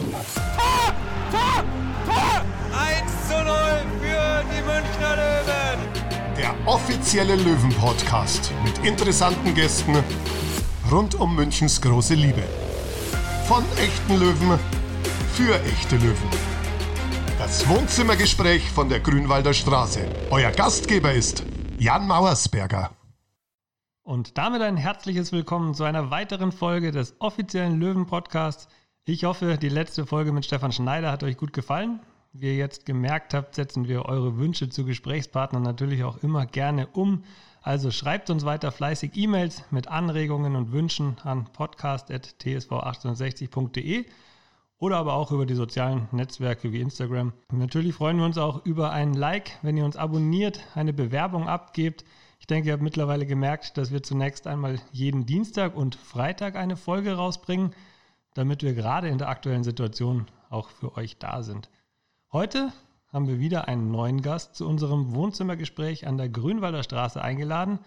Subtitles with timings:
[0.00, 0.94] Tor!
[1.30, 1.64] Tor!
[2.06, 2.44] Tor!
[2.72, 3.54] 1 zu 0
[4.00, 5.78] für die Münchner Löwen.
[6.38, 10.02] Der offizielle Löwen-Podcast mit interessanten Gästen
[10.90, 12.42] rund um Münchens große Liebe.
[13.46, 14.58] Von echten Löwen
[15.34, 16.30] für echte Löwen.
[17.38, 20.00] Das Wohnzimmergespräch von der Grünwalder Straße.
[20.30, 21.44] Euer Gastgeber ist
[21.78, 22.90] Jan Mauersberger.
[24.02, 28.66] Und damit ein herzliches Willkommen zu einer weiteren Folge des offiziellen Löwen-Podcasts.
[29.06, 32.00] Ich hoffe, die letzte Folge mit Stefan Schneider hat euch gut gefallen.
[32.34, 36.86] Wie ihr jetzt gemerkt habt, setzen wir eure Wünsche zu Gesprächspartnern natürlich auch immer gerne
[36.86, 37.24] um.
[37.62, 44.04] Also schreibt uns weiter fleißig E-Mails mit Anregungen und Wünschen an podcast.tsv1860.de
[44.78, 47.32] oder aber auch über die sozialen Netzwerke wie Instagram.
[47.50, 52.04] Natürlich freuen wir uns auch über ein Like, wenn ihr uns abonniert, eine Bewerbung abgebt.
[52.38, 56.76] Ich denke, ihr habt mittlerweile gemerkt, dass wir zunächst einmal jeden Dienstag und Freitag eine
[56.76, 57.72] Folge rausbringen,
[58.34, 61.70] damit wir gerade in der aktuellen Situation auch für euch da sind.
[62.32, 62.72] Heute
[63.12, 67.80] haben wir wieder einen neuen Gast zu unserem Wohnzimmergespräch an der Grünwalder Straße eingeladen,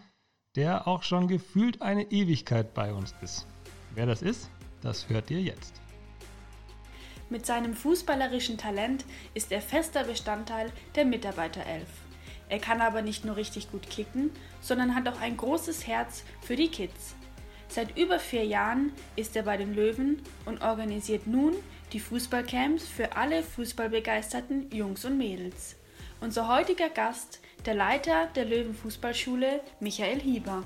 [0.56, 3.48] der auch schon gefühlt eine Ewigkeit bei uns ist.
[3.96, 4.50] Wer das ist,
[4.82, 5.82] das hört ihr jetzt.
[7.30, 11.88] Mit seinem fußballerischen Talent ist er fester Bestandteil der Mitarbeiterelf.
[12.50, 14.30] Er kann aber nicht nur richtig gut kicken,
[14.62, 17.16] sondern hat auch ein großes Herz für die Kids.
[17.74, 21.56] Seit über vier Jahren ist er bei den Löwen und organisiert nun
[21.92, 25.76] die Fußballcamps für alle fußballbegeisterten Jungs und Mädels.
[26.22, 30.62] Unser heutiger Gast, der Leiter der Löwen Fußballschule, Michael Hieber.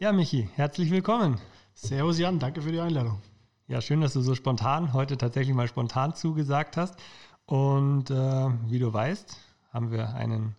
[0.00, 1.40] Ja, Michi, herzlich willkommen.
[1.74, 3.22] Servus Jan, danke für die Einladung.
[3.68, 6.96] Ja, schön, dass du so spontan heute tatsächlich mal spontan zugesagt hast.
[7.44, 9.38] Und äh, wie du weißt,
[9.72, 10.56] haben wir einen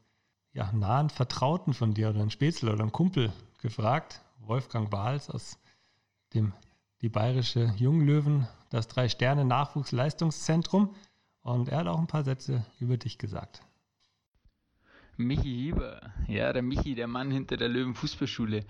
[0.53, 5.59] ja, nahen Vertrauten von dir oder einen Spätzle oder einen Kumpel gefragt, Wolfgang Bahls aus
[6.33, 6.53] dem
[7.01, 10.95] die Bayerische Junglöwen, das Drei-Sterne-Nachwuchsleistungszentrum.
[11.41, 13.61] Und er hat auch ein paar Sätze über dich gesagt.
[15.15, 18.65] Michi Hieber, ja, der Michi, der Mann hinter der Löwen Fußballschule.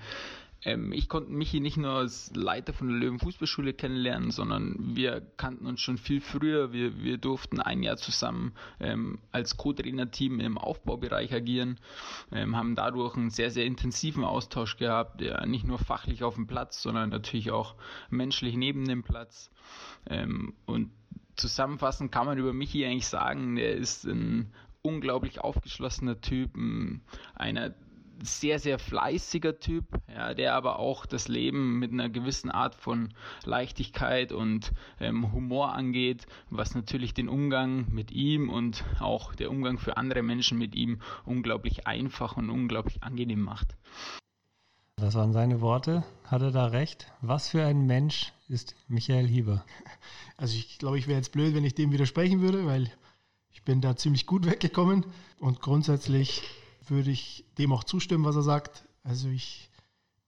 [0.63, 5.21] Ähm, ich konnte Michi nicht nur als Leiter von der Löwen Fußballschule kennenlernen, sondern wir
[5.37, 6.73] kannten uns schon viel früher.
[6.73, 11.79] Wir, wir durften ein Jahr zusammen ähm, als Co-Trainer-Team im Aufbaubereich agieren,
[12.31, 16.47] ähm, haben dadurch einen sehr, sehr intensiven Austausch gehabt, ja, nicht nur fachlich auf dem
[16.47, 17.75] Platz, sondern natürlich auch
[18.09, 19.51] menschlich neben dem Platz.
[20.09, 20.91] Ähm, und
[21.35, 24.51] zusammenfassend kann man über Michi eigentlich sagen, er ist ein
[24.81, 26.51] unglaublich aufgeschlossener Typ,
[27.35, 27.73] einer
[28.21, 33.13] sehr, sehr fleißiger Typ, ja, der aber auch das Leben mit einer gewissen Art von
[33.43, 39.77] Leichtigkeit und ähm, Humor angeht, was natürlich den Umgang mit ihm und auch der Umgang
[39.77, 43.75] für andere Menschen mit ihm unglaublich einfach und unglaublich angenehm macht.
[44.99, 46.03] Das waren seine Worte.
[46.23, 47.11] Hat er da recht?
[47.21, 49.63] Was für ein Mensch ist Michael Hieber?
[50.39, 52.91] Also ich glaube, ich wäre jetzt blöd, wenn ich dem widersprechen würde, weil
[53.51, 55.03] ich bin da ziemlich gut weggekommen
[55.39, 56.43] und grundsätzlich
[56.89, 58.87] würde ich dem auch zustimmen, was er sagt.
[59.03, 59.69] Also ich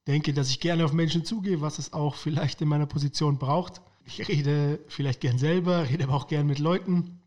[0.06, 3.80] denke, dass ich gerne auf Menschen zugehe, was es auch vielleicht in meiner Position braucht.
[4.04, 7.20] Ich rede vielleicht gern selber, rede aber auch gern mit Leuten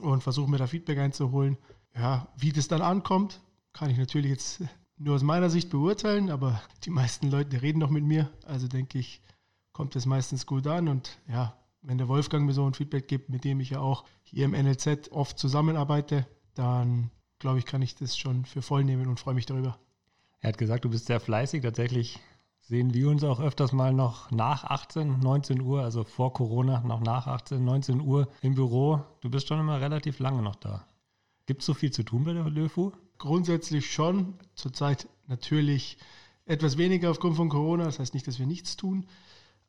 [0.00, 1.56] und versuche mir da Feedback einzuholen.
[1.94, 3.40] Ja, wie das dann ankommt,
[3.72, 4.62] kann ich natürlich jetzt
[4.98, 8.30] nur aus meiner Sicht beurteilen, aber die meisten Leute reden noch mit mir.
[8.46, 9.20] Also denke ich,
[9.72, 10.88] kommt es meistens gut an.
[10.88, 14.04] Und ja, wenn der Wolfgang mir so ein Feedback gibt, mit dem ich ja auch
[14.22, 19.06] hier im NLZ oft zusammenarbeite, dann glaube ich, kann ich das schon für voll nehmen
[19.06, 19.78] und freue mich darüber.
[20.40, 21.62] Er hat gesagt, du bist sehr fleißig.
[21.62, 22.20] Tatsächlich
[22.60, 27.00] sehen wir uns auch öfters mal noch nach 18, 19 Uhr, also vor Corona, noch
[27.00, 29.02] nach 18, 19 Uhr im Büro.
[29.20, 30.86] Du bist schon immer relativ lange noch da.
[31.46, 32.92] Gibt es so viel zu tun bei der LÖFU?
[33.16, 34.34] Grundsätzlich schon.
[34.54, 35.98] Zurzeit natürlich
[36.44, 37.84] etwas weniger aufgrund von Corona.
[37.84, 39.06] Das heißt nicht, dass wir nichts tun.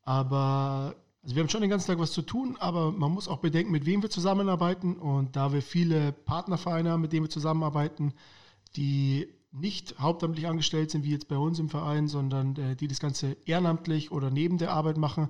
[0.04, 3.40] Aber also wir haben schon den ganzen Tag was zu tun, aber man muss auch
[3.40, 4.98] bedenken, mit wem wir zusammenarbeiten.
[4.98, 8.14] Und da wir viele Partnervereine haben, mit denen wir zusammenarbeiten,
[8.76, 13.00] die nicht hauptamtlich angestellt sind, wie jetzt bei uns im Verein, sondern äh, die das
[13.00, 15.30] Ganze ehrenamtlich oder neben der Arbeit machen,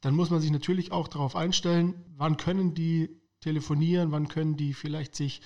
[0.00, 3.10] dann muss man sich natürlich auch darauf einstellen, wann können die
[3.40, 5.40] telefonieren, wann können die vielleicht sich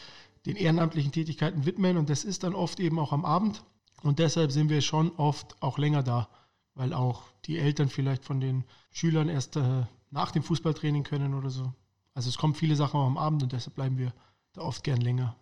[0.47, 1.97] den ehrenamtlichen Tätigkeiten widmen.
[1.97, 3.65] Und das ist dann oft eben auch am Abend.
[4.03, 6.29] Und deshalb sind wir schon oft auch länger da
[6.75, 11.51] weil auch die Eltern vielleicht von den Schülern erst äh, nach dem Fußballtraining können oder
[11.51, 11.73] so.
[12.15, 14.13] Also es kommen viele Sachen auch am Abend und deshalb bleiben wir
[14.53, 15.37] da oft gern länger.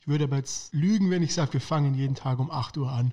[0.00, 2.90] Ich würde aber jetzt lügen, wenn ich sage, wir fangen jeden Tag um 8 Uhr
[2.90, 3.12] an.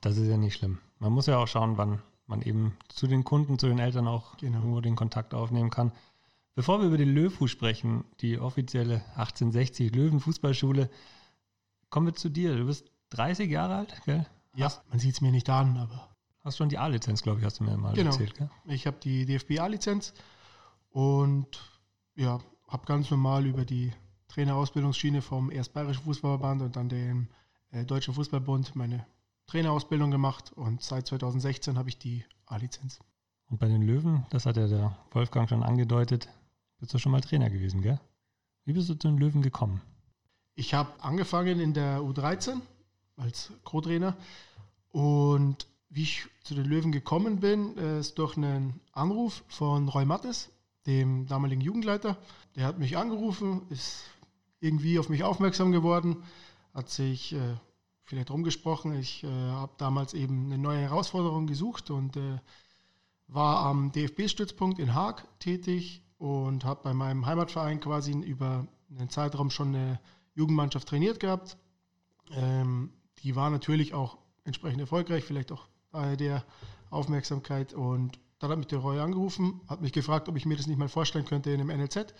[0.00, 0.78] Das ist ja nicht schlimm.
[0.98, 4.36] Man muss ja auch schauen, wann man eben zu den Kunden, zu den Eltern auch
[4.36, 4.58] genau.
[4.58, 5.92] irgendwo den Kontakt aufnehmen kann.
[6.54, 10.90] Bevor wir über die LÖFU sprechen, die offizielle 1860 Löwen Fußballschule,
[11.90, 12.56] kommen wir zu dir.
[12.56, 14.26] Du bist 30 Jahre alt, gell?
[14.54, 16.09] Ja, man sieht es mir nicht an, aber
[16.42, 18.10] Hast schon die A-Lizenz, glaube ich, hast du mir mal genau.
[18.10, 18.50] erzählt, gell?
[18.66, 20.14] Ich habe die DFB A-Lizenz
[20.90, 21.60] und
[22.14, 23.92] ja, habe ganz normal über die
[24.28, 27.28] Trainerausbildungsschiene vom erst Bayerischen Fußballverband und dann dem
[27.72, 29.06] äh, Deutschen Fußballbund meine
[29.46, 33.00] Trainerausbildung gemacht und seit 2016 habe ich die A-Lizenz.
[33.48, 36.28] Und bei den Löwen, das hat ja der Wolfgang schon angedeutet,
[36.78, 38.00] bist du schon mal Trainer gewesen, gell?
[38.64, 39.82] Wie bist du zu den Löwen gekommen?
[40.54, 42.60] Ich habe angefangen in der U13
[43.16, 44.16] als Co-Trainer
[44.90, 50.50] und wie ich zu den Löwen gekommen bin, ist durch einen Anruf von Roy Mattes,
[50.86, 52.16] dem damaligen Jugendleiter.
[52.54, 54.04] Der hat mich angerufen, ist
[54.60, 56.22] irgendwie auf mich aufmerksam geworden,
[56.72, 57.56] hat sich äh,
[58.04, 58.94] vielleicht rumgesprochen.
[58.98, 62.38] Ich äh, habe damals eben eine neue Herausforderung gesucht und äh,
[63.26, 69.50] war am DFB-Stützpunkt in Haag tätig und habe bei meinem Heimatverein quasi über einen Zeitraum
[69.50, 70.00] schon eine
[70.34, 71.56] Jugendmannschaft trainiert gehabt.
[72.32, 72.92] Ähm,
[73.22, 76.44] die war natürlich auch entsprechend erfolgreich, vielleicht auch der
[76.90, 77.72] Aufmerksamkeit.
[77.72, 80.78] Und dann hat mich der Roy angerufen, hat mich gefragt, ob ich mir das nicht
[80.78, 82.14] mal vorstellen könnte, in einem NLZ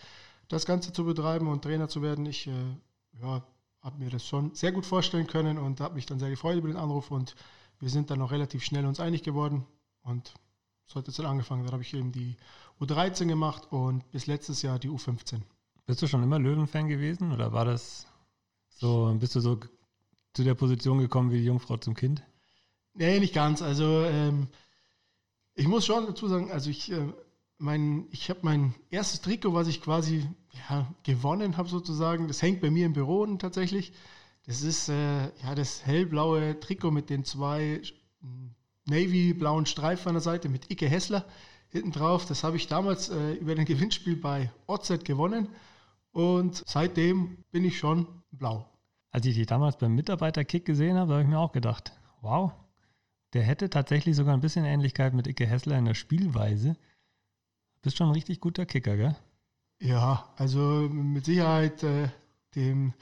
[0.49, 2.27] das Ganze zu betreiben und Trainer zu werden.
[2.27, 2.53] Ich äh,
[3.21, 3.43] ja,
[3.83, 6.69] habe mir das schon sehr gut vorstellen können und habe mich dann sehr gefreut über
[6.69, 7.35] den Anruf und
[7.79, 9.65] wir sind dann noch relativ schnell uns einig geworden
[10.03, 10.35] und
[10.87, 11.65] so hat es dann angefangen.
[11.65, 12.37] Dann habe ich eben die
[12.81, 15.41] U13 gemacht und bis letztes Jahr die U15.
[15.87, 18.07] Bist du schon immer Löwen-Fan gewesen oder war das
[18.69, 19.61] so, bist du so
[20.35, 22.23] zu der Position gekommen wie die Jungfrau zum Kind?
[22.95, 23.63] Nee, nicht ganz.
[23.63, 24.49] Also ähm,
[25.55, 27.09] ich muss schon dazu sagen, also ich, äh,
[28.11, 30.27] ich habe mein erstes Trikot, was ich quasi
[30.69, 33.93] ja, gewonnen habe sozusagen, das hängt bei mir im Büro tatsächlich.
[34.47, 37.83] Das ist äh, ja das hellblaue Trikot mit den zwei
[38.87, 41.25] navy-blauen Streifen an der Seite mit Icke Hessler
[41.69, 42.27] hinten drauf.
[42.27, 45.49] Das habe ich damals äh, über ein Gewinnspiel bei OZ gewonnen
[46.13, 48.67] und seitdem bin ich schon blau.
[49.13, 52.53] Als ich dich damals beim Mitarbeiterkick gesehen habe, habe ich mir auch gedacht, wow,
[53.33, 56.77] der hätte tatsächlich sogar ein bisschen Ähnlichkeit mit Icke Hessler in der Spielweise.
[57.83, 59.17] Bist schon ein richtig guter Kicker, gell?
[59.81, 62.09] Ja, also mit Sicherheit äh,
[62.55, 62.93] dem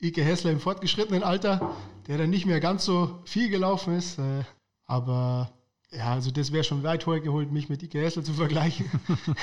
[0.00, 1.74] Ike Hessler im fortgeschrittenen Alter,
[2.06, 4.18] der dann nicht mehr ganz so viel gelaufen ist.
[4.18, 4.44] Äh,
[4.86, 5.52] aber
[5.92, 8.88] ja, also das wäre schon weit hergeholt, mich mit Ike Hessler zu vergleichen.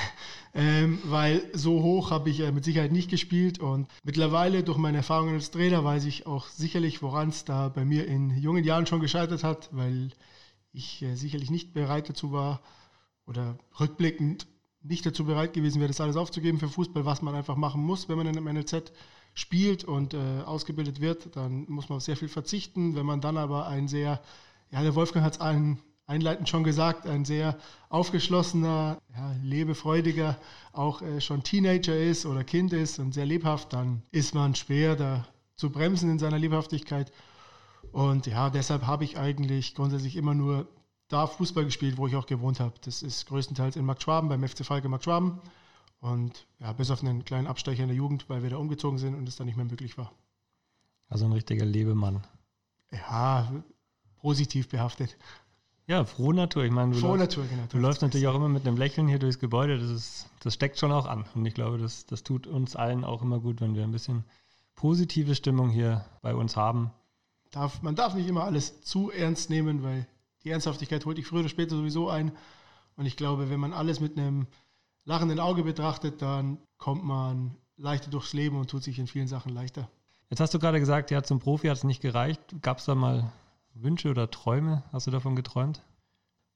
[0.54, 3.58] ähm, weil so hoch habe ich äh, mit Sicherheit nicht gespielt.
[3.58, 7.84] Und mittlerweile durch meine Erfahrungen als Trainer weiß ich auch sicherlich, woran es da bei
[7.84, 10.10] mir in jungen Jahren schon gescheitert hat, weil
[10.72, 12.62] ich äh, sicherlich nicht bereit dazu war
[13.26, 14.46] oder rückblickend
[14.82, 18.08] nicht dazu bereit gewesen wäre, das alles aufzugeben für Fußball, was man einfach machen muss,
[18.08, 18.92] wenn man in einem NLZ
[19.34, 22.96] spielt und äh, ausgebildet wird, dann muss man auf sehr viel verzichten.
[22.96, 24.22] Wenn man dann aber ein sehr,
[24.70, 27.56] ja, der Wolfgang hat es ein, einleitend schon gesagt, ein sehr
[27.90, 30.36] aufgeschlossener, ja, lebefreudiger,
[30.72, 34.96] auch äh, schon Teenager ist oder Kind ist und sehr lebhaft, dann ist man schwer
[34.96, 37.12] da zu bremsen in seiner Lebhaftigkeit.
[37.92, 40.66] Und ja, deshalb habe ich eigentlich grundsätzlich immer nur
[41.08, 42.74] da Fußball gespielt, wo ich auch gewohnt habe.
[42.82, 45.40] Das ist größtenteils in Markt Schwaben, beim FC Falke Markt Schwaben.
[46.00, 49.14] Und ja, bis auf einen kleinen Abstecher in der Jugend, weil wir da umgezogen sind
[49.14, 50.12] und es dann nicht mehr möglich war.
[51.08, 52.26] Also ein richtiger Lebemann.
[52.92, 53.50] Ja,
[54.20, 55.16] positiv behaftet.
[55.88, 56.64] Ja, frohe Natur.
[56.64, 57.62] Ich meine, du, Frohe läufst, Natur, genau.
[57.66, 59.78] du läufst natürlich auch immer mit einem Lächeln hier durchs Gebäude.
[59.78, 61.24] Das, ist, das steckt schon auch an.
[61.34, 64.24] Und ich glaube, das, das tut uns allen auch immer gut, wenn wir ein bisschen
[64.74, 66.90] positive Stimmung hier bei uns haben.
[67.52, 70.06] Darf, man darf nicht immer alles zu ernst nehmen, weil
[70.44, 72.32] die Ernsthaftigkeit holt dich früher oder später sowieso ein.
[72.96, 74.46] Und ich glaube, wenn man alles mit einem
[75.06, 79.54] lachenden Auge betrachtet, dann kommt man leichter durchs Leben und tut sich in vielen Sachen
[79.54, 79.88] leichter.
[80.28, 82.40] Jetzt hast du gerade gesagt, ja, zum Profi hat es nicht gereicht.
[82.60, 83.32] Gab es da mal
[83.82, 84.84] Wünsche oder Träume?
[84.92, 85.82] Hast du davon geträumt?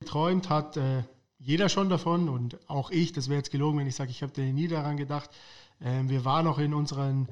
[0.00, 1.04] Geträumt hat äh,
[1.38, 3.12] jeder schon davon und auch ich.
[3.12, 5.30] Das wäre jetzt gelogen, wenn ich sage, ich habe nie daran gedacht.
[5.80, 7.28] Ähm, wir waren auch in unseren,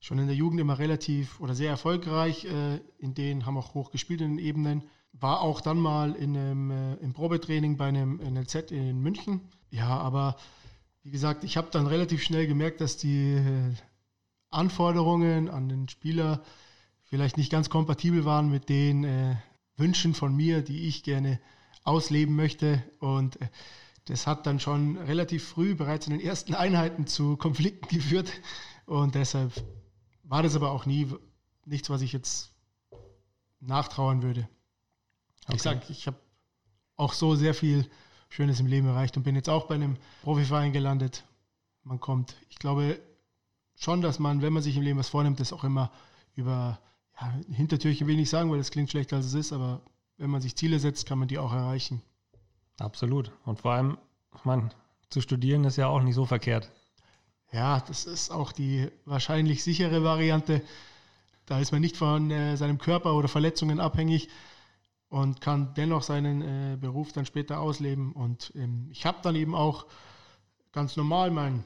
[0.00, 2.44] schon in der Jugend immer relativ oder sehr erfolgreich.
[2.44, 4.82] Äh, in denen haben auch hoch gespielt in den Ebenen.
[5.12, 9.40] War auch dann mal in einem, äh, im Probetraining bei einem NLZ in München.
[9.70, 10.36] Ja, aber
[11.02, 13.74] wie gesagt, ich habe dann relativ schnell gemerkt, dass die äh,
[14.50, 16.42] Anforderungen an den Spieler
[17.10, 19.36] vielleicht nicht ganz kompatibel waren mit den äh,
[19.76, 21.40] Wünschen von mir, die ich gerne
[21.84, 22.82] ausleben möchte.
[23.00, 23.48] Und äh,
[24.06, 28.32] das hat dann schon relativ früh, bereits in den ersten Einheiten, zu Konflikten geführt.
[28.86, 29.52] Und deshalb
[30.22, 31.12] war das aber auch nie
[31.66, 32.52] nichts, was ich jetzt
[33.60, 34.48] nachtrauern würde.
[35.46, 35.56] Okay.
[35.56, 36.18] Ich sage, ich habe
[36.96, 37.88] auch so sehr viel
[38.28, 41.24] Schönes im Leben erreicht und bin jetzt auch bei einem Profiverein gelandet.
[41.82, 43.00] Man kommt, ich glaube
[43.74, 45.90] schon, dass man, wenn man sich im Leben was vornimmt, das auch immer
[46.36, 46.78] über
[47.20, 49.80] ja, Hintertürchen will ich nicht sagen, weil das klingt schlechter als es ist, aber
[50.16, 52.02] wenn man sich Ziele setzt, kann man die auch erreichen.
[52.78, 53.30] Absolut.
[53.44, 53.98] Und vor allem,
[54.36, 54.70] ich meine,
[55.10, 56.70] zu studieren ist ja auch nicht so verkehrt.
[57.52, 60.62] Ja, das ist auch die wahrscheinlich sichere Variante.
[61.46, 64.28] Da ist man nicht von äh, seinem Körper oder Verletzungen abhängig
[65.08, 68.12] und kann dennoch seinen äh, Beruf dann später ausleben.
[68.12, 69.86] Und ähm, ich habe dann eben auch
[70.72, 71.64] ganz normal mein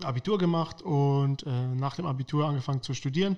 [0.00, 3.36] Abitur gemacht und äh, nach dem Abitur angefangen zu studieren.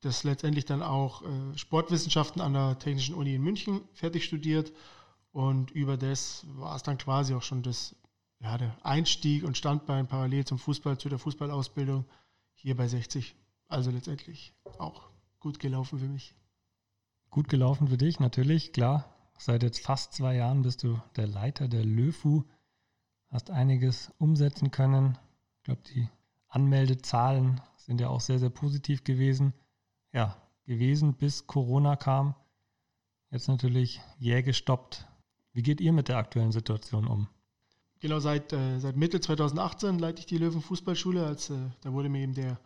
[0.00, 4.72] Das letztendlich dann auch äh, Sportwissenschaften an der Technischen Uni in München fertig studiert.
[5.32, 7.94] Und über das war es dann quasi auch schon das,
[8.40, 12.06] ja, der Einstieg und Standbein parallel zum Fußball, zu der Fußballausbildung
[12.54, 13.36] hier bei 60.
[13.68, 16.34] Also letztendlich auch gut gelaufen für mich.
[17.30, 19.14] Gut gelaufen für dich, natürlich, klar.
[19.38, 22.44] Seit jetzt fast zwei Jahren bist du der Leiter der LÖFU,
[23.28, 25.16] hast einiges umsetzen können.
[25.58, 26.08] Ich glaube, die
[26.48, 29.54] Anmeldezahlen sind ja auch sehr, sehr positiv gewesen.
[30.12, 30.36] Ja,
[30.66, 32.34] gewesen, bis Corona kam.
[33.30, 35.06] Jetzt natürlich jäh gestoppt.
[35.52, 37.28] Wie geht ihr mit der aktuellen Situation um?
[38.00, 41.24] Genau, seit, äh, seit Mitte 2018 leite ich die Löwen Fußballschule.
[41.24, 42.58] Als, äh, da wurde mir eben der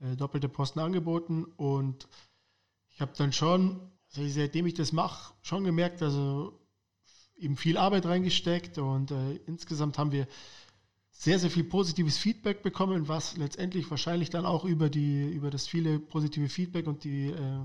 [0.00, 2.08] äh, doppelte Posten angeboten und
[2.90, 3.80] ich habe dann schon,
[4.14, 6.58] also seitdem ich das mache, schon gemerkt, also
[7.36, 10.26] eben viel Arbeit reingesteckt und äh, insgesamt haben wir
[11.20, 15.66] sehr, sehr viel positives Feedback bekommen, was letztendlich wahrscheinlich dann auch über, die, über das
[15.66, 17.60] viele positive Feedback und die äh,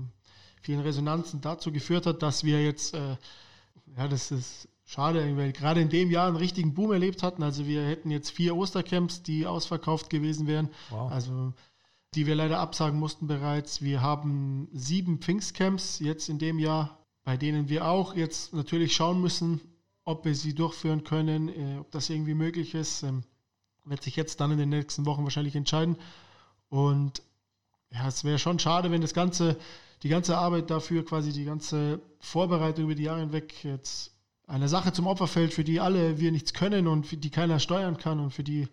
[0.60, 3.16] vielen Resonanzen dazu geführt hat, dass wir jetzt, äh,
[3.96, 7.44] ja, das ist schade, weil gerade in dem Jahr einen richtigen Boom erlebt hatten.
[7.44, 10.68] Also wir hätten jetzt vier Ostercamps, die ausverkauft gewesen wären.
[10.90, 11.12] Wow.
[11.12, 11.52] Also
[12.16, 13.82] die wir leider absagen mussten bereits.
[13.82, 19.20] Wir haben sieben Pfingstcamps jetzt in dem Jahr, bei denen wir auch jetzt natürlich schauen
[19.20, 19.60] müssen,
[20.04, 23.04] ob wir sie durchführen können, äh, ob das irgendwie möglich ist.
[23.04, 23.22] Ähm,
[23.84, 25.96] wird sich jetzt dann in den nächsten Wochen wahrscheinlich entscheiden.
[26.68, 27.22] Und
[27.90, 29.56] ja, es wäre schon schade, wenn das ganze,
[30.02, 34.12] die ganze Arbeit dafür, quasi die ganze Vorbereitung über die Jahre hinweg jetzt
[34.46, 37.58] eine Sache zum Opfer fällt, für die alle wir nichts können und für die keiner
[37.60, 38.68] steuern kann und für die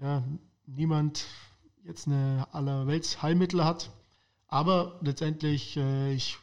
[0.00, 0.22] ja,
[0.66, 1.26] niemand
[1.84, 3.90] jetzt eine allerwelts Heilmittel hat.
[4.48, 6.38] Aber letztendlich, äh, ich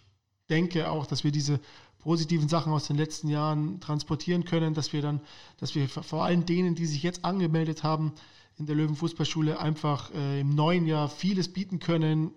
[0.50, 1.60] denke auch, dass wir diese
[2.08, 5.20] positiven Sachen aus den letzten Jahren transportieren können, dass wir dann,
[5.58, 8.14] dass wir vor allem denen, die sich jetzt angemeldet haben
[8.58, 12.32] in der Löwenfußballschule, einfach äh, im neuen Jahr vieles bieten können.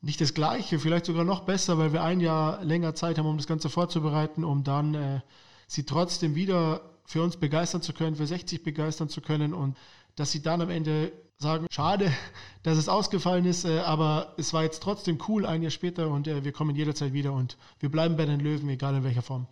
[0.00, 3.36] Nicht das Gleiche, vielleicht sogar noch besser, weil wir ein Jahr länger Zeit haben, um
[3.36, 5.20] das Ganze vorzubereiten, um dann äh,
[5.66, 9.76] sie trotzdem wieder für uns begeistern zu können, für 60 begeistern zu können und
[10.16, 12.12] dass sie dann am Ende sagen, schade,
[12.62, 16.28] dass es ausgefallen ist, äh, aber es war jetzt trotzdem cool ein Jahr später und
[16.28, 19.46] äh, wir kommen jederzeit wieder und wir bleiben bei den Löwen, egal in welcher Form.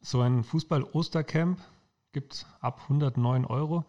[0.00, 1.60] So ein Fußball-Ostercamp
[2.12, 3.84] gibt es ab 109 Euro.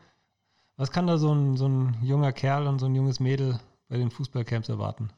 [0.76, 3.98] Was kann da so ein, so ein junger Kerl und so ein junges Mädel bei
[3.98, 5.12] den Fußballcamps erwarten?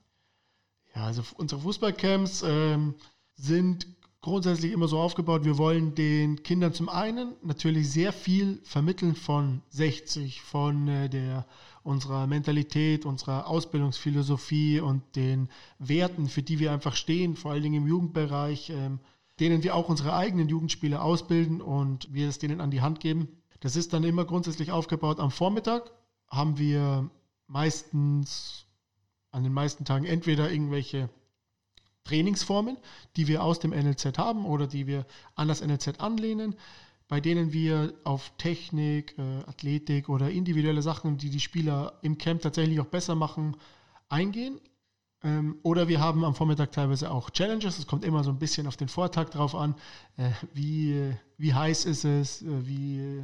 [0.96, 2.96] Ja, also unsere Fußballcamps ähm,
[3.36, 3.88] sind
[4.22, 9.62] grundsätzlich immer so aufgebaut, wir wollen den Kindern zum einen natürlich sehr viel vermitteln von
[9.70, 11.46] 60, von äh, der
[11.84, 15.50] unserer Mentalität, unserer Ausbildungsphilosophie und den
[15.80, 19.00] Werten, für die wir einfach stehen, vor allen Dingen im Jugendbereich, ähm,
[19.40, 23.28] denen wir auch unsere eigenen Jugendspiele ausbilden und wir es denen an die Hand geben.
[23.60, 25.20] Das ist dann immer grundsätzlich aufgebaut.
[25.20, 25.92] Am Vormittag
[26.30, 27.10] haben wir
[27.48, 28.66] meistens
[29.32, 31.10] an den meisten Tagen entweder irgendwelche
[32.04, 32.78] Trainingsformen,
[33.16, 36.56] die wir aus dem NLZ haben oder die wir an das NLZ anlehnen,
[37.08, 42.42] bei denen wir auf Technik, äh, Athletik oder individuelle Sachen, die die Spieler im Camp
[42.42, 43.56] tatsächlich auch besser machen,
[44.10, 44.60] eingehen.
[45.24, 47.80] Ähm, oder wir haben am Vormittag teilweise auch Challenges.
[47.80, 49.76] Es kommt immer so ein bisschen auf den Vortag drauf an,
[50.18, 53.24] äh, wie, wie heiß ist es, äh, wie,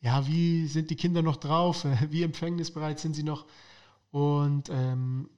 [0.00, 3.46] ja, wie sind die Kinder noch drauf, äh, wie empfängnisbereit sind sie noch.
[4.10, 5.30] Und ähm,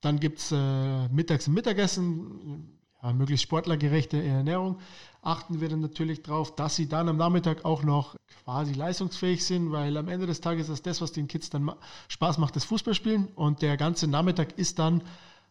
[0.00, 4.78] dann gibt es äh, mittags ein Mittagessen, ja, möglichst sportlergerechte Ernährung.
[5.22, 9.72] Achten wir dann natürlich darauf, dass sie dann am Nachmittag auch noch quasi leistungsfähig sind,
[9.72, 11.72] weil am Ende des Tages ist das, was den Kids dann
[12.08, 13.28] Spaß macht, das Fußballspielen.
[13.34, 15.02] Und der ganze Nachmittag ist dann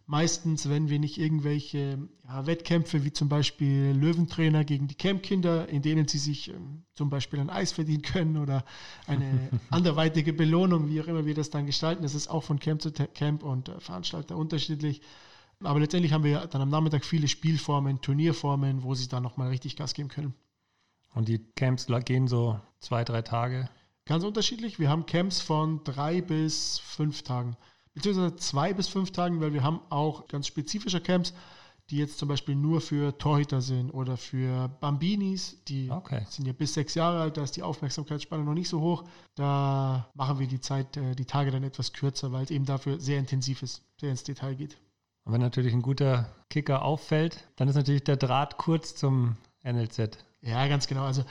[0.08, 5.82] meistens, wenn wir nicht irgendwelche ja, Wettkämpfe wie zum Beispiel Löwentrainer gegen die Campkinder, in
[5.82, 8.64] denen sie sich ähm, zum Beispiel ein Eis verdienen können oder
[9.06, 12.04] eine anderweitige Belohnung, wie auch immer wir das dann gestalten.
[12.04, 15.02] Das ist auch von Camp zu Camp und äh, Veranstalter unterschiedlich.
[15.64, 19.76] Aber letztendlich haben wir dann am Nachmittag viele Spielformen, Turnierformen, wo sie dann nochmal richtig
[19.76, 20.34] Gas geben können.
[21.14, 23.70] Und die Camps gehen so zwei, drei Tage?
[24.06, 24.80] Ganz unterschiedlich.
[24.80, 27.58] Wir haben Camps von drei bis fünf Tagen
[27.98, 31.34] beziehungsweise zwei bis fünf Tagen, weil wir haben auch ganz spezifische Camps,
[31.90, 36.26] die jetzt zum Beispiel nur für Torhüter sind oder für Bambinis, die okay.
[36.30, 39.04] sind ja bis sechs Jahre alt, da ist die Aufmerksamkeitsspanne noch nicht so hoch.
[39.36, 43.00] Da machen wir die Zeit, äh, die Tage dann etwas kürzer, weil es eben dafür
[43.00, 44.78] sehr intensiv ist, sehr ins Detail geht.
[45.28, 50.18] Und wenn natürlich ein guter Kicker auffällt, dann ist natürlich der Draht kurz zum NLZ.
[50.42, 51.04] Ja, ganz genau.
[51.04, 51.26] Also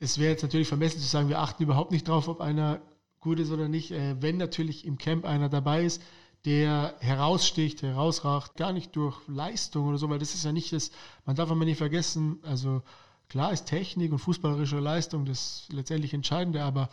[0.00, 2.80] es wäre jetzt natürlich vermessen zu sagen, wir achten überhaupt nicht drauf, ob einer
[3.20, 6.00] gut ist oder nicht, äh, wenn natürlich im Camp einer dabei ist,
[6.46, 10.90] der heraussticht, herausracht, gar nicht durch Leistung oder so, weil das ist ja nicht das,
[11.26, 12.82] man darf aber nicht vergessen, also
[13.28, 16.88] klar ist Technik und fußballerische Leistung das letztendlich Entscheidende, aber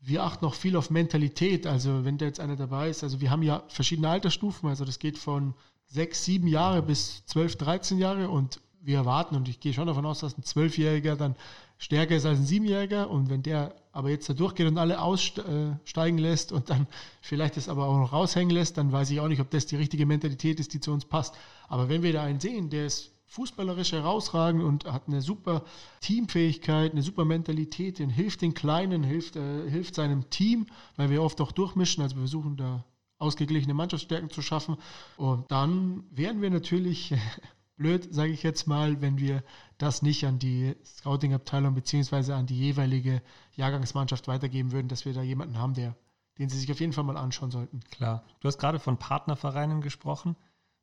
[0.00, 1.66] wir achten auch viel auf Mentalität.
[1.66, 4.98] Also wenn da jetzt einer dabei ist, also wir haben ja verschiedene Altersstufen, also das
[4.98, 5.54] geht von
[5.86, 10.04] sechs, sieben Jahre bis zwölf, dreizehn Jahre und wir erwarten, und ich gehe schon davon
[10.04, 11.36] aus, dass ein Zwölfjähriger dann
[11.78, 13.10] stärker ist als ein Siebenjähriger.
[13.10, 16.86] Und wenn der aber jetzt da durchgeht und alle aussteigen lässt und dann
[17.20, 19.76] vielleicht das aber auch noch raushängen lässt, dann weiß ich auch nicht, ob das die
[19.76, 21.34] richtige Mentalität ist, die zu uns passt.
[21.68, 25.64] Aber wenn wir da einen sehen, der ist fußballerisch herausragend und hat eine super
[26.00, 31.22] Teamfähigkeit, eine super Mentalität, den hilft den Kleinen, hilft, äh, hilft seinem Team, weil wir
[31.22, 32.84] oft auch durchmischen, also wir versuchen da
[33.24, 34.76] ausgeglichene Mannschaftsstärken zu schaffen.
[35.16, 37.14] Und dann werden wir natürlich
[37.76, 39.42] blöd, sage ich jetzt mal, wenn wir
[39.78, 43.22] das nicht an die Scouting-Abteilung beziehungsweise an die jeweilige
[43.56, 45.96] Jahrgangsmannschaft weitergeben würden, dass wir da jemanden haben, der,
[46.38, 47.80] den sie sich auf jeden Fall mal anschauen sollten.
[47.90, 48.24] Klar.
[48.40, 50.36] Du hast gerade von Partnervereinen gesprochen.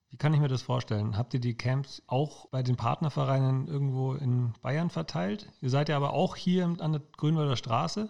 [0.10, 1.15] Wie kann ich mir das vorstellen?
[1.15, 5.50] Habt ihr die Camps auch bei den Partnervereinen irgendwo in Bayern verteilt?
[5.62, 8.10] Ihr seid ja aber auch hier an der Grünwalder Straße.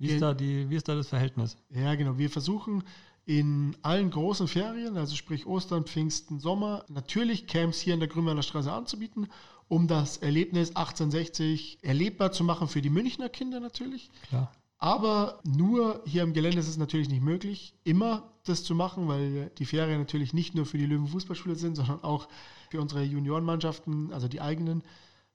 [0.00, 1.58] Wie ist, da die, wie ist da das Verhältnis?
[1.68, 2.16] Ja, genau.
[2.16, 2.84] Wir versuchen
[3.30, 8.42] in allen großen Ferien, also sprich Ostern, Pfingsten, Sommer, natürlich Camps hier in der Grünwalder
[8.42, 9.28] Straße anzubieten,
[9.68, 14.10] um das Erlebnis 1860 erlebbar zu machen für die Münchner Kinder natürlich.
[14.26, 14.50] Klar.
[14.78, 19.52] Aber nur hier im Gelände ist es natürlich nicht möglich, immer das zu machen, weil
[19.58, 22.26] die Ferien natürlich nicht nur für die Löwen Fußballschule sind, sondern auch
[22.68, 24.82] für unsere Juniorenmannschaften, also die eigenen,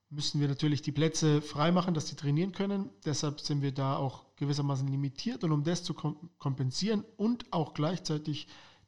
[0.09, 2.89] müssen wir natürlich die Plätze freimachen, dass sie trainieren können.
[3.05, 8.47] Deshalb sind wir da auch gewissermaßen limitiert und um das zu kompensieren und auch gleichzeitig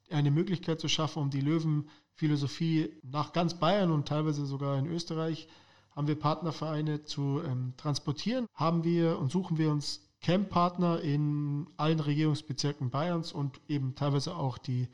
[0.09, 5.47] eine Möglichkeit zu schaffen, um die Löwenphilosophie nach ganz Bayern und teilweise sogar in Österreich
[5.95, 11.99] haben wir Partnervereine zu ähm, transportieren, haben wir und suchen wir uns Camppartner in allen
[11.99, 14.87] Regierungsbezirken Bayerns und eben teilweise auch die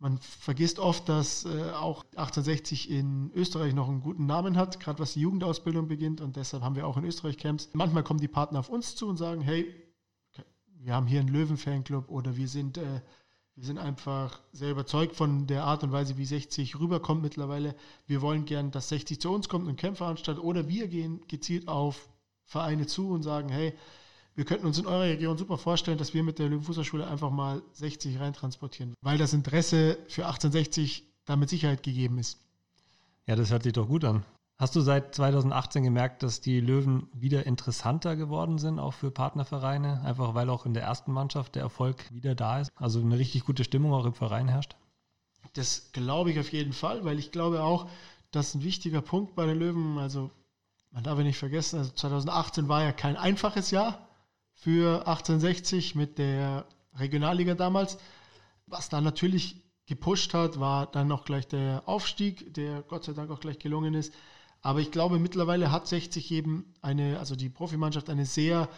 [0.00, 4.98] man vergisst oft, dass äh, auch 1860 in Österreich noch einen guten Namen hat, gerade
[4.98, 6.22] was die Jugendausbildung beginnt.
[6.22, 7.68] Und deshalb haben wir auch in Österreich Camps.
[7.74, 9.72] Manchmal kommen die Partner auf uns zu und sagen, hey,
[10.78, 13.02] wir haben hier einen Löwen-Fanclub oder wir sind, äh,
[13.54, 17.76] wir sind einfach sehr überzeugt von der Art und Weise, wie 60 rüberkommt mittlerweile.
[18.06, 20.42] Wir wollen gern, dass 60 zu uns kommt und Camp veranstaltet.
[20.42, 22.08] Oder wir gehen gezielt auf
[22.46, 23.74] Vereine zu und sagen, hey,
[24.34, 27.62] wir könnten uns in eurer Region super vorstellen, dass wir mit der Löwenfußballschule einfach mal
[27.72, 32.38] 60 reintransportieren, weil das Interesse für 1860 da mit Sicherheit gegeben ist.
[33.26, 34.24] Ja, das hört sich doch gut an.
[34.58, 40.02] Hast du seit 2018 gemerkt, dass die Löwen wieder interessanter geworden sind, auch für Partnervereine?
[40.02, 42.70] Einfach weil auch in der ersten Mannschaft der Erfolg wieder da ist?
[42.74, 44.76] Also eine richtig gute Stimmung auch im Verein herrscht?
[45.54, 47.88] Das glaube ich auf jeden Fall, weil ich glaube auch,
[48.32, 50.30] dass ein wichtiger Punkt bei den Löwen, also
[50.90, 54.09] man darf ja nicht vergessen, also 2018 war ja kein einfaches Jahr
[54.60, 56.66] für 1860 mit der
[56.98, 57.98] Regionalliga damals.
[58.66, 63.30] Was dann natürlich gepusht hat, war dann noch gleich der Aufstieg, der Gott sei Dank
[63.30, 64.12] auch gleich gelungen ist.
[64.60, 68.68] Aber ich glaube, mittlerweile hat 60 eben eine, also die Profimannschaft eine sehr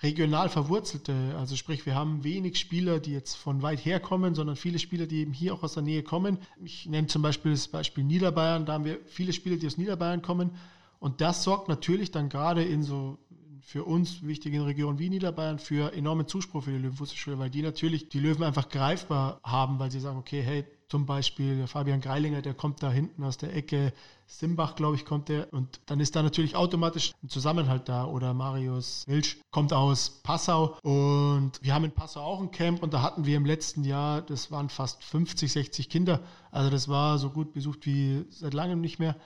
[0.00, 4.56] regional verwurzelte, also sprich, wir haben wenig Spieler, die jetzt von weit her kommen, sondern
[4.56, 6.38] viele Spieler, die eben hier auch aus der Nähe kommen.
[6.64, 10.22] Ich nenne zum Beispiel das Beispiel Niederbayern, da haben wir viele Spieler, die aus Niederbayern
[10.22, 10.52] kommen.
[10.98, 13.18] Und das sorgt natürlich dann gerade in so
[13.62, 18.08] für uns wichtigen Regionen wie Niederbayern für enormen Zuspruch für die Löwenfußballschule, weil die natürlich
[18.08, 22.52] die Löwen einfach greifbar haben, weil sie sagen, okay, hey, zum Beispiel Fabian Greilinger, der
[22.52, 23.94] kommt da hinten aus der Ecke,
[24.26, 28.34] Simbach, glaube ich, kommt der und dann ist da natürlich automatisch ein Zusammenhalt da oder
[28.34, 33.00] Marius Wilsch kommt aus Passau und wir haben in Passau auch ein Camp und da
[33.00, 36.20] hatten wir im letzten Jahr, das waren fast 50, 60 Kinder,
[36.50, 39.16] also das war so gut besucht wie seit langem nicht mehr.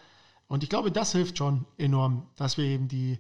[0.49, 3.19] Und ich glaube, das hilft schon enorm, dass wir eben die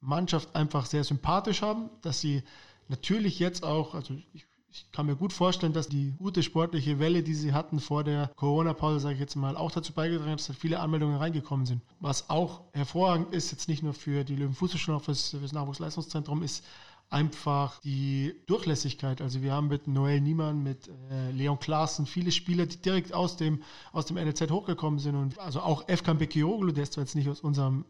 [0.00, 2.42] Mannschaft einfach sehr sympathisch haben, dass sie
[2.88, 7.22] natürlich jetzt auch, also ich, ich kann mir gut vorstellen, dass die gute sportliche Welle,
[7.22, 10.56] die sie hatten vor der Corona-Pause, sage ich jetzt mal, auch dazu beigetragen hat, dass
[10.56, 11.82] viele Anmeldungen reingekommen sind.
[11.98, 16.64] Was auch hervorragend ist, jetzt nicht nur für die Löwenfußballschule, auch für das Nachwuchsleistungszentrum, ist
[17.10, 19.20] einfach die Durchlässigkeit.
[19.20, 23.36] Also wir haben mit Noel Niemann, mit äh, Leon Klaassen viele Spieler, die direkt aus
[23.36, 25.16] dem, aus dem NLZ hochgekommen sind.
[25.16, 27.84] Und also auch Efkan Bekioglu, der ist zwar jetzt nicht aus unserem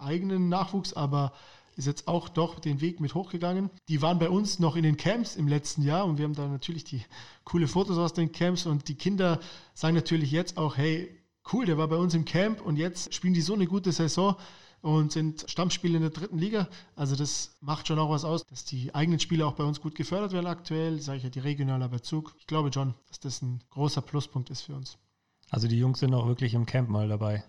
[0.00, 1.32] eigenen Nachwuchs, aber
[1.76, 3.70] ist jetzt auch doch den Weg mit hochgegangen.
[3.88, 6.46] Die waren bei uns noch in den Camps im letzten Jahr und wir haben da
[6.46, 7.02] natürlich die
[7.44, 9.40] coole Fotos aus den Camps und die Kinder
[9.74, 11.16] sagen natürlich jetzt auch, hey,
[11.52, 14.36] cool, der war bei uns im Camp und jetzt spielen die so eine gute Saison
[14.82, 16.68] und sind Stammspieler in der dritten Liga.
[16.96, 19.94] Also das macht schon auch was aus, dass die eigenen Spieler auch bei uns gut
[19.94, 22.34] gefördert werden aktuell, sage ich ja, die regionaler Bezug.
[22.38, 24.98] Ich glaube schon, dass das ein großer Pluspunkt ist für uns.
[25.50, 27.44] Also die Jungs sind auch wirklich im Camp mal dabei.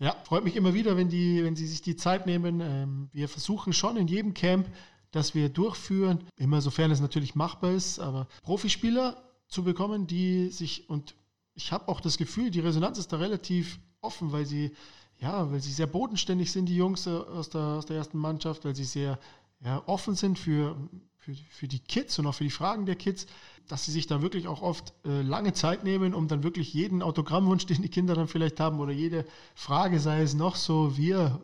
[0.00, 2.60] Ja, freut mich immer wieder, wenn, die, wenn Sie sich die Zeit nehmen.
[2.60, 4.68] Ähm, wir versuchen schon in jedem Camp,
[5.10, 10.88] das wir durchführen, immer sofern es natürlich machbar ist, aber Profispieler zu bekommen, die sich,
[10.88, 11.16] und
[11.54, 14.72] ich habe auch das Gefühl, die Resonanz ist da relativ offen, weil sie,
[15.18, 18.76] ja, weil sie sehr bodenständig sind, die Jungs aus der, aus der ersten Mannschaft, weil
[18.76, 19.18] sie sehr
[19.64, 20.76] ja, offen sind für
[21.18, 23.26] für, für die Kids und auch für die Fragen der Kids,
[23.68, 27.02] dass sie sich da wirklich auch oft äh, lange Zeit nehmen, um dann wirklich jeden
[27.02, 31.40] Autogrammwunsch, den die Kinder dann vielleicht haben oder jede Frage, sei es noch so, wir,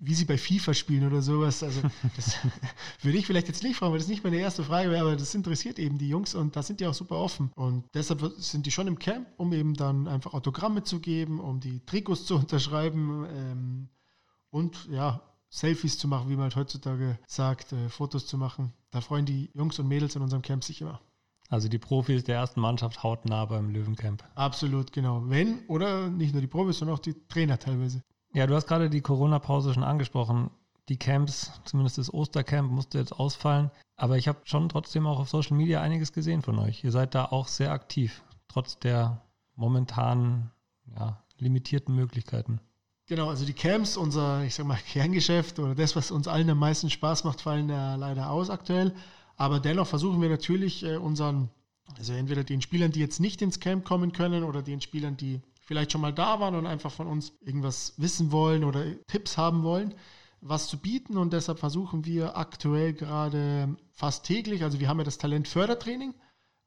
[0.00, 1.62] wie sie bei FIFA spielen oder sowas.
[1.62, 1.82] Also
[2.16, 2.36] das
[3.02, 5.34] würde ich vielleicht jetzt nicht fragen, weil das nicht meine erste Frage wäre, aber das
[5.34, 7.50] interessiert eben die Jungs und da sind die auch super offen.
[7.54, 11.60] Und deshalb sind die schon im Camp, um eben dann einfach Autogramme zu geben, um
[11.60, 13.88] die Trikots zu unterschreiben ähm,
[14.50, 15.20] und ja,
[15.56, 18.74] Selfies zu machen, wie man halt heutzutage sagt, äh, Fotos zu machen.
[18.90, 21.00] Da freuen die Jungs und Mädels in unserem Camp sich immer.
[21.48, 24.22] Also die Profis der ersten Mannschaft hautnah beim Löwencamp.
[24.34, 25.22] Absolut, genau.
[25.26, 28.02] Wenn oder nicht nur die Profis, sondern auch die Trainer teilweise.
[28.34, 30.50] Ja, du hast gerade die Corona-Pause schon angesprochen.
[30.90, 33.70] Die Camps, zumindest das Ostercamp, musste jetzt ausfallen.
[33.96, 36.84] Aber ich habe schon trotzdem auch auf Social Media einiges gesehen von euch.
[36.84, 39.22] Ihr seid da auch sehr aktiv, trotz der
[39.54, 40.50] momentanen
[40.98, 42.60] ja, limitierten Möglichkeiten.
[43.08, 46.58] Genau, also die Camps, unser, ich sag mal, Kerngeschäft oder das, was uns allen am
[46.58, 48.94] meisten Spaß macht, fallen ja leider aus aktuell.
[49.36, 51.50] Aber dennoch versuchen wir natürlich äh, unseren,
[51.96, 55.40] also entweder den Spielern, die jetzt nicht ins Camp kommen können oder den Spielern, die
[55.60, 59.62] vielleicht schon mal da waren und einfach von uns irgendwas wissen wollen oder Tipps haben
[59.62, 59.94] wollen,
[60.40, 61.16] was zu bieten.
[61.16, 66.14] Und deshalb versuchen wir aktuell gerade fast täglich, also wir haben ja das Talentfördertraining,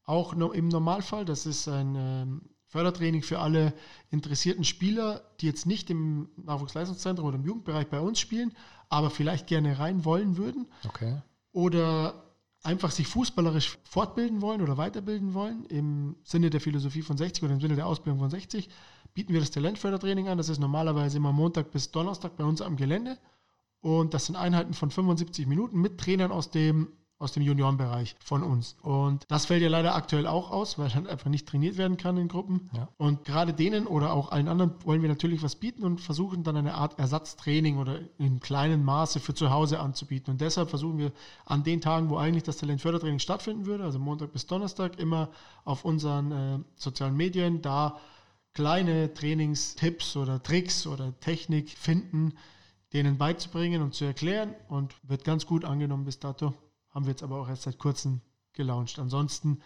[0.05, 1.25] auch im Normalfall.
[1.25, 3.73] Das ist ein ähm, Fördertraining für alle
[4.11, 8.53] interessierten Spieler, die jetzt nicht im Nachwuchsleistungszentrum oder im Jugendbereich bei uns spielen,
[8.89, 10.67] aber vielleicht gerne rein wollen würden.
[10.87, 11.17] Okay.
[11.51, 12.23] Oder
[12.61, 17.53] einfach sich fußballerisch fortbilden wollen oder weiterbilden wollen, im Sinne der Philosophie von 60 oder
[17.53, 18.69] im Sinne der Ausbildung von 60,
[19.15, 20.37] bieten wir das Talentfördertraining an.
[20.37, 23.17] Das ist normalerweise immer Montag bis Donnerstag bei uns am Gelände.
[23.81, 28.43] Und das sind Einheiten von 75 Minuten mit Trainern aus dem aus dem Juniorenbereich von
[28.43, 28.77] uns.
[28.81, 32.15] Und das fällt ja leider aktuell auch aus, weil dann einfach nicht trainiert werden kann
[32.17, 32.69] in Gruppen.
[32.73, 32.87] Ja.
[32.97, 36.55] Und gerade denen oder auch allen anderen wollen wir natürlich was bieten und versuchen dann
[36.55, 40.31] eine Art Ersatztraining oder in kleinem Maße für zu Hause anzubieten.
[40.31, 41.11] Und deshalb versuchen wir
[41.45, 45.29] an den Tagen, wo eigentlich das Talentfördertraining stattfinden würde, also Montag bis Donnerstag, immer
[45.65, 47.97] auf unseren äh, sozialen Medien da
[48.53, 52.33] kleine Trainingstipps oder Tricks oder Technik finden,
[52.93, 56.53] denen beizubringen und zu erklären und wird ganz gut angenommen bis dato
[56.89, 58.21] haben wir jetzt aber auch erst seit kurzem
[58.53, 58.99] gelauncht.
[58.99, 59.59] Ansonsten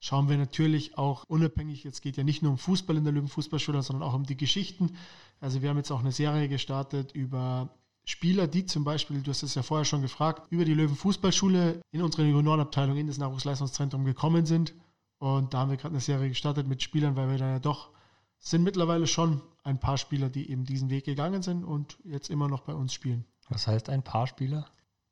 [0.00, 3.82] schauen wir natürlich auch unabhängig, jetzt geht ja nicht nur um Fußball in der Löwenfußballschule,
[3.82, 4.96] sondern auch um die Geschichten.
[5.40, 7.70] Also wir haben jetzt auch eine Serie gestartet über
[8.04, 12.02] Spieler, die zum Beispiel, du hast es ja vorher schon gefragt, über die Löwenfußballschule in
[12.02, 14.74] unsere Juniorenabteilung in das Nachwuchsleistungszentrum gekommen sind.
[15.18, 17.90] Und da haben wir gerade eine Serie gestartet mit Spielern, weil wir da ja doch
[18.38, 22.48] sind mittlerweile schon ein paar Spieler, die eben diesen Weg gegangen sind und jetzt immer
[22.48, 23.24] noch bei uns spielen.
[23.48, 24.66] Was heißt ein paar Spieler?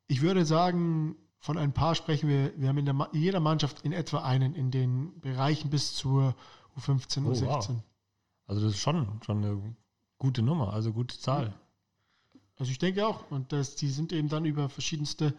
[0.07, 3.92] Ich würde sagen, von ein paar sprechen wir, wir haben in, der, jeder Mannschaft in
[3.92, 6.35] etwa einen in den Bereichen bis zur
[6.79, 7.46] U15, oh, U16.
[7.46, 7.83] Wow.
[8.46, 9.77] Also das ist schon, schon eine
[10.18, 11.55] gute Nummer, also gute Zahl.
[12.59, 13.31] Also ich denke auch.
[13.31, 15.35] Und das, die sind eben dann über verschiedenste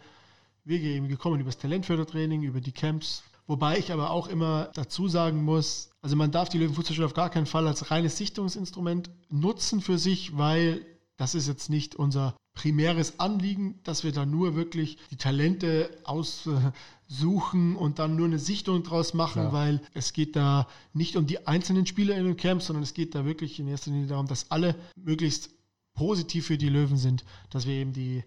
[0.64, 3.22] Wege eben gekommen, über das Talentfördertraining, über die Camps.
[3.46, 7.30] Wobei ich aber auch immer dazu sagen muss, also man darf die Löwenfußballschule auf gar
[7.30, 10.84] keinen Fall als reines Sichtungsinstrument nutzen für sich, weil
[11.16, 17.76] das ist jetzt nicht unser primäres Anliegen, dass wir da nur wirklich die Talente aussuchen
[17.76, 19.52] und dann nur eine Sichtung draus machen, Klar.
[19.52, 23.14] weil es geht da nicht um die einzelnen Spieler in den Camps, sondern es geht
[23.14, 25.50] da wirklich in erster Linie darum, dass alle möglichst
[25.94, 28.24] positiv für die Löwen sind, dass wir eben die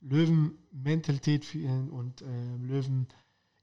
[0.00, 3.06] Löwen-Mentalität und äh, Löwen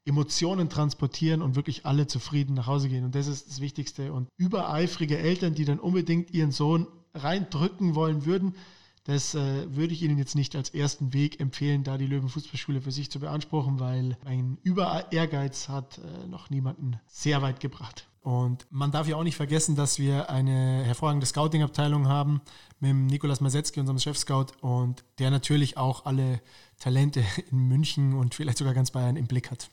[0.05, 3.05] Emotionen transportieren und wirklich alle zufrieden nach Hause gehen.
[3.05, 4.13] Und das ist das Wichtigste.
[4.13, 8.55] Und übereifrige Eltern, die dann unbedingt ihren Sohn reindrücken wollen würden,
[9.03, 12.91] das äh, würde ich Ihnen jetzt nicht als ersten Weg empfehlen, da die Löwenfußballschule für
[12.91, 18.07] sich zu beanspruchen, weil ein Über-Ehrgeiz hat äh, noch niemanden sehr weit gebracht.
[18.21, 22.41] Und man darf ja auch nicht vergessen, dass wir eine hervorragende Scouting-Abteilung haben
[22.79, 26.39] mit Nikolas Masetzky, unserem Chef-Scout, und der natürlich auch alle
[26.77, 29.71] Talente in München und vielleicht sogar ganz Bayern im Blick hat.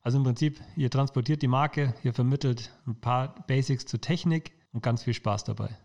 [0.00, 4.82] Also im Prinzip, ihr transportiert die Marke, ihr vermittelt ein paar Basics zur Technik und
[4.82, 5.78] ganz viel Spaß dabei.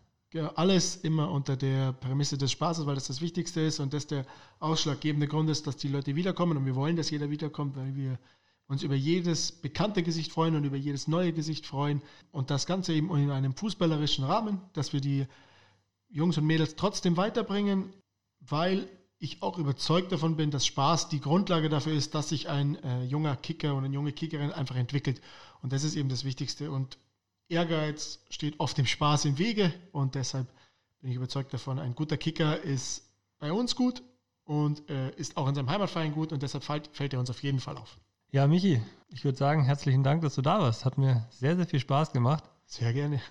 [0.56, 4.26] Alles immer unter der Prämisse des Spaßes, weil das das Wichtigste ist und das der
[4.60, 8.20] ausschlaggebende Grund ist, dass die Leute wiederkommen und wir wollen, dass jeder wiederkommt, weil wir
[8.68, 12.94] uns über jedes bekannte Gesicht freuen und über jedes neue Gesicht freuen und das Ganze
[12.94, 15.26] eben in einem fußballerischen Rahmen, dass wir die
[16.10, 17.94] Jungs und Mädels trotzdem weiterbringen,
[18.42, 22.76] weil ich auch überzeugt davon bin, dass Spaß die Grundlage dafür ist, dass sich ein
[22.84, 25.22] äh, junger Kicker und eine junge Kickerin einfach entwickelt.
[25.62, 26.70] Und das ist eben das Wichtigste.
[26.70, 26.98] Und
[27.50, 30.48] Ehrgeiz steht oft dem Spaß im Wege und deshalb
[31.02, 34.04] bin ich überzeugt davon, ein guter Kicker ist bei uns gut
[34.44, 37.42] und äh, ist auch in seinem Heimatverein gut und deshalb fällt, fällt er uns auf
[37.44, 38.00] jeden Fall auf.
[38.32, 40.84] Ja, Michi, ich würde sagen, herzlichen Dank, dass du da warst.
[40.84, 42.44] Hat mir sehr, sehr viel Spaß gemacht.
[42.66, 43.22] Sehr gerne.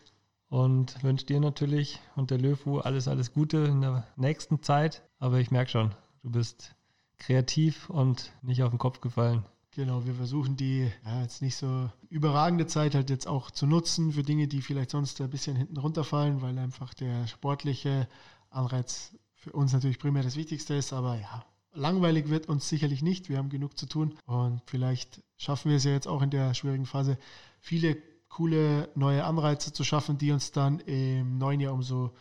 [0.48, 5.02] Und wünsche dir natürlich und der LÖFU alles, alles Gute in der nächsten Zeit.
[5.18, 6.74] Aber ich merke schon, du bist
[7.18, 9.44] kreativ und nicht auf den Kopf gefallen.
[9.76, 14.12] Genau, wir versuchen die ja, jetzt nicht so überragende Zeit halt jetzt auch zu nutzen
[14.12, 18.08] für Dinge, die vielleicht sonst ein bisschen hinten runterfallen, weil einfach der sportliche
[18.48, 20.94] Anreiz für uns natürlich primär das Wichtigste ist.
[20.94, 23.28] Aber ja, langweilig wird uns sicherlich nicht.
[23.28, 26.54] Wir haben genug zu tun und vielleicht schaffen wir es ja jetzt auch in der
[26.54, 27.18] schwierigen Phase,
[27.60, 27.98] viele
[28.30, 32.14] coole neue Anreize zu schaffen, die uns dann im neuen Jahr umso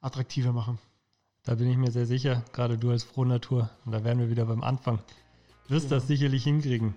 [0.00, 0.80] attraktiver machen.
[1.44, 3.70] Da bin ich mir sehr sicher, gerade du als Frohnatur.
[3.84, 4.98] Und da wären wir wieder beim Anfang.
[5.68, 5.96] Wirst genau.
[5.96, 6.94] das sicherlich hinkriegen.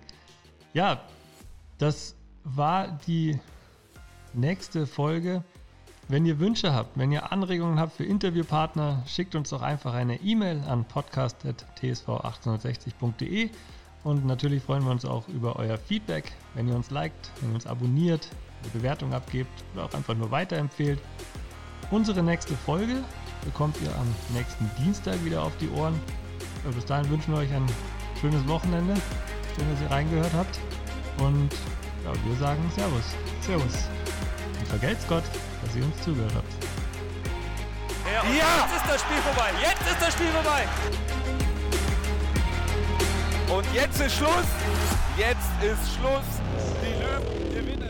[0.72, 1.02] Ja,
[1.78, 3.40] das war die
[4.32, 5.42] nächste Folge.
[6.08, 10.20] Wenn ihr Wünsche habt, wenn ihr Anregungen habt für Interviewpartner, schickt uns doch einfach eine
[10.20, 13.50] E-Mail an podcast.tsv1860.de
[14.02, 17.54] und natürlich freuen wir uns auch über euer Feedback, wenn ihr uns liked, wenn ihr
[17.54, 18.28] uns abonniert,
[18.62, 20.98] eine Bewertung abgebt oder auch einfach nur weiterempfehlt.
[21.90, 23.04] Unsere nächste Folge
[23.44, 25.98] bekommt ihr am nächsten Dienstag wieder auf die Ohren.
[26.64, 27.66] Und bis dahin wünschen wir euch ein
[28.20, 28.94] schönes Wochenende.
[29.56, 30.58] Schön, dass ihr reingehört habt.
[31.18, 31.50] Und
[32.04, 33.14] ja, wir sagen Servus.
[33.40, 33.88] Servus.
[34.58, 35.24] Und vergelt's Gott,
[35.64, 36.52] dass ihr uns zugehört habt.
[38.04, 39.50] Ja, ja, jetzt ist das Spiel vorbei.
[39.60, 40.68] Jetzt ist das Spiel vorbei.
[43.54, 44.48] Und jetzt ist Schluss.
[45.16, 46.28] Jetzt ist Schluss.
[46.82, 47.89] Die Löwen gewinnen.